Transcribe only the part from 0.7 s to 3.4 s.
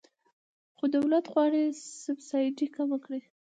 خو دولت غواړي سبسایډي کمه کړي.